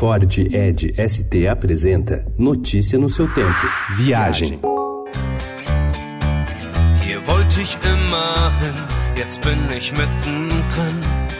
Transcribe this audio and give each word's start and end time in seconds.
Ford 0.00 0.24
Ed 0.54 0.94
ST 0.96 1.46
apresenta 1.46 2.24
Notícia 2.38 2.98
no 2.98 3.10
seu 3.10 3.28
tempo. 3.34 3.66
Viagem. 3.98 4.58
Hier 7.04 7.26
wollte 7.26 7.60
ich 7.60 7.76
immer 7.84 8.50
hin, 8.60 8.82
jetzt 9.14 9.42
bin 9.42 9.58
ich 9.76 9.92
mittendrin. 9.92 11.39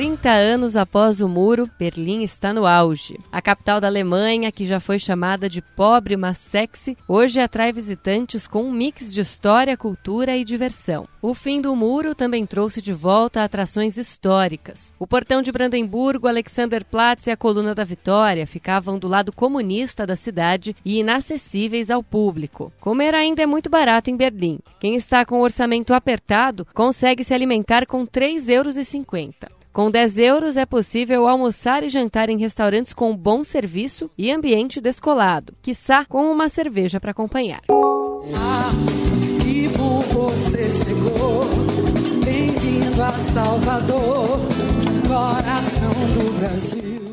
30 0.00 0.30
anos 0.30 0.76
após 0.78 1.20
o 1.20 1.28
muro, 1.28 1.68
Berlim 1.78 2.22
está 2.22 2.54
no 2.54 2.64
auge. 2.64 3.20
A 3.30 3.42
capital 3.42 3.82
da 3.82 3.86
Alemanha, 3.86 4.50
que 4.50 4.64
já 4.64 4.80
foi 4.80 4.98
chamada 4.98 5.46
de 5.46 5.60
pobre 5.60 6.16
mas 6.16 6.38
sexy, 6.38 6.96
hoje 7.06 7.38
atrai 7.38 7.70
visitantes 7.70 8.46
com 8.46 8.62
um 8.62 8.72
mix 8.72 9.12
de 9.12 9.20
história, 9.20 9.76
cultura 9.76 10.34
e 10.38 10.42
diversão. 10.42 11.06
O 11.20 11.34
fim 11.34 11.60
do 11.60 11.76
muro 11.76 12.14
também 12.14 12.46
trouxe 12.46 12.80
de 12.80 12.94
volta 12.94 13.44
atrações 13.44 13.98
históricas. 13.98 14.90
O 14.98 15.06
portão 15.06 15.42
de 15.42 15.52
Brandemburgo, 15.52 16.26
Alexanderplatz 16.26 17.26
e 17.26 17.30
a 17.30 17.36
Coluna 17.36 17.74
da 17.74 17.84
Vitória 17.84 18.46
ficavam 18.46 18.98
do 18.98 19.06
lado 19.06 19.30
comunista 19.30 20.06
da 20.06 20.16
cidade 20.16 20.74
e 20.82 21.00
inacessíveis 21.00 21.90
ao 21.90 22.02
público. 22.02 22.72
Comer 22.80 23.14
ainda 23.14 23.42
é 23.42 23.46
muito 23.46 23.68
barato 23.68 24.08
em 24.08 24.16
Berlim. 24.16 24.60
Quem 24.80 24.94
está 24.94 25.26
com 25.26 25.40
o 25.40 25.42
orçamento 25.42 25.92
apertado 25.92 26.66
consegue 26.72 27.22
se 27.22 27.34
alimentar 27.34 27.84
com 27.84 28.06
3,50 28.06 28.48
euros. 28.48 29.49
Com 29.72 29.88
10 29.88 30.18
euros 30.18 30.56
é 30.56 30.66
possível 30.66 31.28
almoçar 31.28 31.84
e 31.84 31.88
jantar 31.88 32.28
em 32.28 32.38
restaurantes 32.38 32.92
com 32.92 33.16
bom 33.16 33.44
serviço 33.44 34.10
e 34.18 34.32
ambiente 34.32 34.80
descolado, 34.80 35.54
quiçá 35.62 36.04
com 36.04 36.30
uma 36.30 36.48
cerveja 36.48 36.98
para 36.98 37.12
acompanhar. 37.12 37.62
Ah, 37.68 38.70
bom 39.78 40.00
você 40.00 40.70
chegou. 40.70 41.44
Bem-vindo 42.24 43.02
a 43.02 43.12
Salvador, 43.12 44.40
coração 45.08 45.92
do 46.14 46.38
Brasil. 46.38 47.09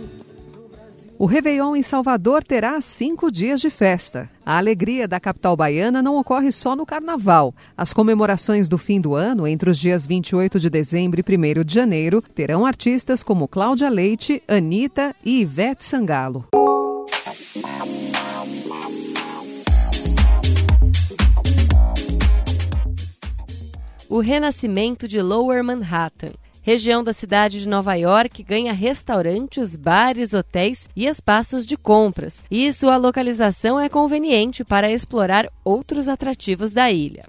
O 1.20 1.26
Réveillon 1.26 1.76
em 1.76 1.82
Salvador 1.82 2.44
terá 2.44 2.80
cinco 2.80 3.32
dias 3.32 3.60
de 3.60 3.72
festa. 3.72 4.30
A 4.46 4.60
alegria 4.60 5.08
da 5.08 5.20
capital 5.20 5.58
baiana 5.58 6.00
não 6.00 6.16
ocorre 6.16 6.52
só 6.52 6.76
no 6.76 6.86
carnaval. 6.86 7.56
As 7.76 7.92
comemorações 7.92 8.70
do 8.70 8.78
fim 8.78 9.02
do 9.02 9.16
ano, 9.16 9.48
entre 9.48 9.68
os 9.68 9.80
dias 9.80 10.06
28 10.06 10.60
de 10.60 10.70
dezembro 10.70 11.20
e 11.20 11.24
1 11.38 11.64
de 11.64 11.74
janeiro, 11.74 12.22
terão 12.36 12.68
artistas 12.68 13.24
como 13.24 13.48
Cláudia 13.48 13.90
Leite, 13.90 14.44
Anitta 14.48 15.16
e 15.26 15.42
Ivete 15.42 15.84
Sangalo. 15.84 16.46
O 24.08 24.20
renascimento 24.20 25.08
de 25.08 25.20
Lower 25.20 25.64
Manhattan 25.64 26.34
região 26.68 27.02
da 27.02 27.14
cidade 27.14 27.62
de 27.62 27.70
Nova 27.70 27.94
York 27.96 28.44
ganha 28.44 28.74
restaurantes, 28.74 29.78
bares, 29.78 30.34
hotéis 30.34 30.90
e 30.94 31.06
espaços 31.06 31.66
de 31.66 31.78
compras. 31.78 32.44
E 32.52 32.74
sua 32.74 32.98
localização 32.98 33.80
é 33.80 33.88
conveniente 33.88 34.66
para 34.66 34.92
explorar 34.92 35.50
outros 35.64 36.10
atrativos 36.10 36.74
da 36.74 36.92
ilha. 36.92 37.24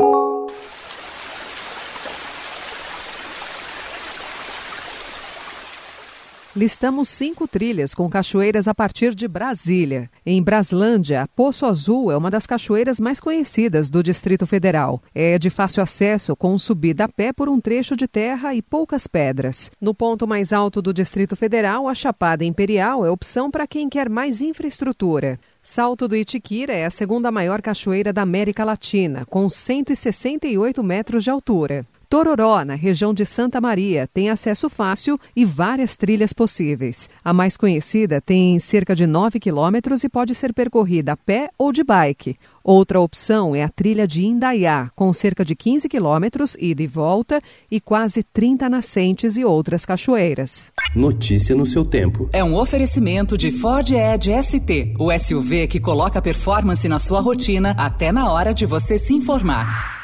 Listamos 6.59 7.09
cinco 7.09 7.47
trilhas 7.47 7.95
com 7.95 8.11
cachoeiras 8.11 8.67
a 8.67 8.75
partir 8.75 9.15
de 9.15 9.29
Brasília. 9.29 10.11
Em 10.27 10.43
Braslândia, 10.43 11.29
Poço 11.37 11.65
Azul 11.65 12.11
é 12.11 12.17
uma 12.17 12.33
das 12.33 12.49
cachoeiras 12.49 12.99
mais 12.99 13.21
conhecidas 13.21 13.89
do 13.89 14.03
Distrito 14.03 14.45
Federal. 14.45 15.01
É 15.15 15.39
de 15.39 15.51
fácil 15.51 15.85
acesso, 15.85 16.35
com 16.35 16.59
subida 16.59 17.05
a 17.05 17.09
pé 17.09 17.33
por 17.33 17.49
um 17.49 17.61
trecho 17.61 17.95
de 17.95 18.09
terra 18.09 18.57
e 18.57 18.61
poucas 18.61 19.07
pedras. 19.07 19.71
No 19.81 19.95
ponto 19.95 20.27
mais 20.27 20.53
alto 20.53 20.83
do 20.83 20.93
Distrito 20.93 21.37
Federal, 21.37 21.87
a 21.87 21.95
Chapada 21.95 22.45
Imperial 22.45 23.07
é 23.07 23.11
opção 23.11 23.53
para 23.53 23.65
quem 23.65 23.89
quer 23.89 24.09
mais 24.09 24.43
infraestrutura. 24.43 25.39
Salto 25.63 26.09
do 26.09 26.17
Itiquira 26.17 26.73
é 26.73 26.87
a 26.87 26.91
segunda 26.91 27.31
maior 27.31 27.63
cachoeira 27.63 28.13
da 28.13 28.23
América 28.23 28.65
Latina, 28.65 29.25
com 29.27 29.49
168 29.49 30.83
metros 30.83 31.23
de 31.23 31.31
altura. 31.31 31.87
Tororó, 32.09 32.65
na 32.65 32.75
região 32.75 33.13
de 33.13 33.27
Santa 33.27 33.61
Maria, 33.61 34.09
tem 34.15 34.31
acesso 34.31 34.71
fácil 34.71 35.21
e 35.37 35.45
várias 35.45 35.95
trilhas 35.95 36.33
possíveis. 36.33 37.11
A 37.23 37.35
mais 37.35 37.55
conhecida 37.55 38.19
tem 38.19 38.59
cerca 38.59 38.95
de 38.95 39.07
9 39.07 39.39
quilômetros 39.39 40.03
e 40.03 40.09
pode 40.09 40.35
ser 40.35 40.55
percorrida 40.55 41.13
a 41.13 41.17
pé 41.19 41.51
ou 41.59 41.71
de 41.71 41.85
bike. 41.85 42.37
Outra 42.65 42.99
opção 42.99 43.55
é 43.55 43.63
a 43.63 43.69
trilha 43.69 44.07
de 44.07 44.25
Indaiá, 44.25 44.91
com 44.97 45.13
cerca 45.13 45.45
de 45.45 45.55
15 45.55 45.87
quilômetros 45.87 46.57
ida 46.59 46.83
e 46.83 46.87
volta 46.87 47.43
e 47.71 47.79
quase 47.79 48.23
30 48.23 48.71
nascentes 48.71 49.37
e 49.37 49.45
outras 49.45 49.85
cachoeiras. 49.85 50.73
Notícia 50.97 51.55
no 51.55 51.67
seu 51.67 51.85
tempo. 51.85 52.31
É 52.33 52.43
um 52.43 52.57
oferecimento 52.57 53.37
de 53.37 53.51
Ford 53.51 53.91
Edge 53.91 54.33
ST, 54.43 54.95
o 54.99 55.13
SUV 55.13 55.67
que 55.67 55.79
coloca 55.79 56.23
performance 56.23 56.89
na 56.89 56.99
sua 56.99 57.21
rotina 57.21 57.75
até 57.77 58.11
na 58.11 58.33
hora 58.33 58.55
de 58.55 58.65
você 58.65 58.97
se 58.99 59.13
informar. 59.13 59.98